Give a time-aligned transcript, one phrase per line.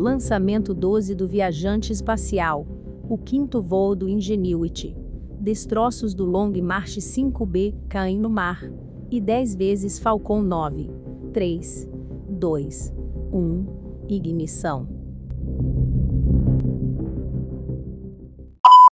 [0.00, 2.66] Lançamento 12 do viajante espacial.
[3.06, 4.96] O quinto voo do Ingenuity.
[5.38, 8.62] Destroços do Long March 5B caem no mar.
[9.10, 10.90] E 10 vezes Falcon 9.
[11.34, 11.86] 3,
[12.30, 12.94] 2,
[13.30, 13.66] 1.
[14.08, 14.88] Ignição.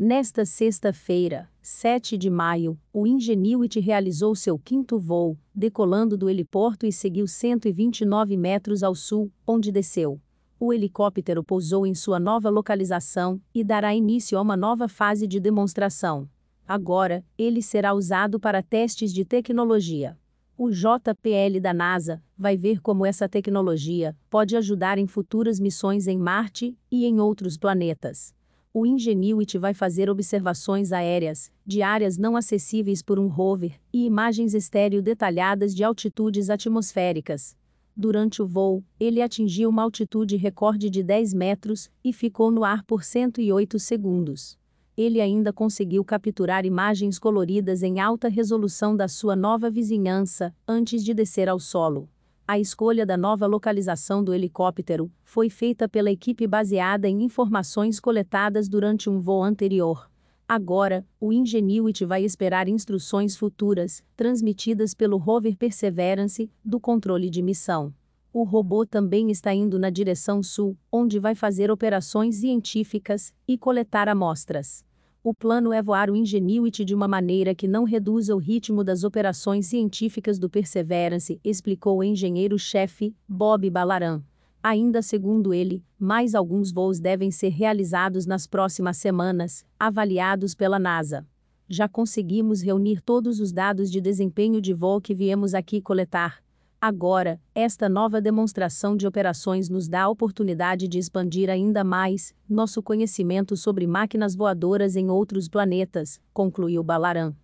[0.00, 6.92] Nesta sexta-feira, 7 de maio, o Ingenuity realizou seu quinto voo, decolando do heliporto e
[6.92, 10.20] seguiu 129 metros ao sul, onde desceu.
[10.58, 15.40] O helicóptero pousou em sua nova localização e dará início a uma nova fase de
[15.40, 16.28] demonstração.
[16.66, 20.16] Agora, ele será usado para testes de tecnologia.
[20.56, 26.16] O JPL da NASA vai ver como essa tecnologia pode ajudar em futuras missões em
[26.16, 28.34] Marte e em outros planetas
[28.76, 34.52] o Ingenuity vai fazer observações aéreas, de áreas não acessíveis por um rover, e imagens
[34.52, 37.56] estéreo detalhadas de altitudes atmosféricas.
[37.96, 42.82] Durante o voo, ele atingiu uma altitude recorde de 10 metros e ficou no ar
[42.84, 44.58] por 108 segundos.
[44.96, 51.14] Ele ainda conseguiu capturar imagens coloridas em alta resolução da sua nova vizinhança, antes de
[51.14, 52.08] descer ao solo.
[52.46, 58.68] A escolha da nova localização do helicóptero foi feita pela equipe baseada em informações coletadas
[58.68, 60.10] durante um voo anterior.
[60.46, 67.94] Agora, o Ingenuity vai esperar instruções futuras, transmitidas pelo rover Perseverance, do controle de missão.
[68.30, 74.06] O robô também está indo na direção sul, onde vai fazer operações científicas e coletar
[74.06, 74.84] amostras.
[75.22, 79.02] O plano é voar o Ingenuity de uma maneira que não reduza o ritmo das
[79.02, 84.22] operações científicas do Perseverance, explicou o engenheiro-chefe, Bob Balaran.
[84.66, 91.26] Ainda segundo ele, mais alguns voos devem ser realizados nas próximas semanas, avaliados pela NASA.
[91.68, 96.42] Já conseguimos reunir todos os dados de desempenho de voo que viemos aqui coletar,
[96.86, 102.82] Agora, esta nova demonstração de operações nos dá a oportunidade de expandir ainda mais nosso
[102.82, 107.34] conhecimento sobre máquinas voadoras em outros planetas, concluiu Balaran.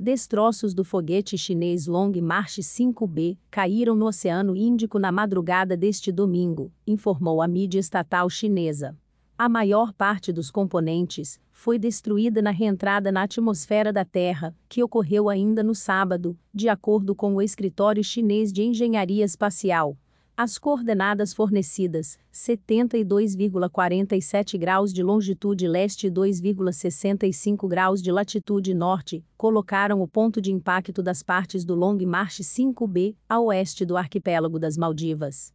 [0.00, 6.72] Destroços do foguete chinês Long March 5B caíram no Oceano Índico na madrugada deste domingo,
[6.84, 8.98] informou a mídia estatal chinesa.
[9.38, 15.28] A maior parte dos componentes foi destruída na reentrada na atmosfera da Terra, que ocorreu
[15.28, 19.96] ainda no sábado, de acordo com o Escritório Chinês de Engenharia Espacial.
[20.36, 30.02] As coordenadas fornecidas, 72,47 graus de longitude leste e 2,65 graus de latitude norte, colocaram
[30.02, 34.76] o ponto de impacto das partes do Long March 5B, a oeste do arquipélago das
[34.76, 35.54] Maldivas.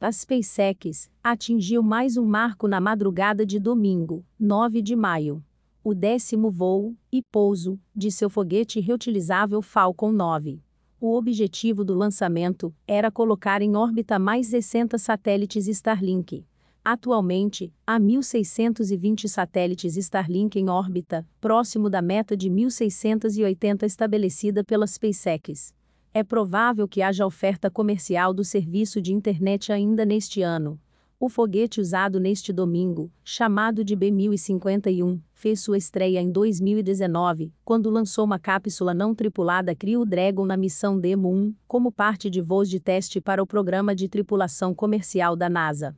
[0.00, 5.44] A SpaceX atingiu mais um marco na madrugada de domingo, 9 de maio.
[5.84, 10.62] O décimo voo e pouso de seu foguete reutilizável Falcon 9.
[11.00, 16.44] O objetivo do lançamento era colocar em órbita mais 60 satélites Starlink.
[16.84, 25.74] Atualmente, há 1.620 satélites Starlink em órbita, próximo da meta de 1.680 estabelecida pela SpaceX
[26.12, 30.78] é provável que haja oferta comercial do serviço de internet ainda neste ano.
[31.22, 38.24] O foguete usado neste domingo, chamado de B-1051, fez sua estreia em 2019, quando lançou
[38.24, 42.80] uma cápsula não tripulada Crew Dragon na missão Demo 1, como parte de voos de
[42.80, 45.94] teste para o programa de tripulação comercial da NASA.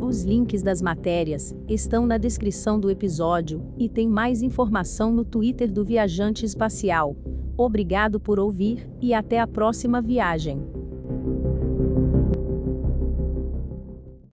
[0.00, 5.70] Os links das matérias estão na descrição do episódio e tem mais informação no Twitter
[5.70, 7.14] do Viajante Espacial.
[7.56, 10.81] Obrigado por ouvir e até a próxima viagem.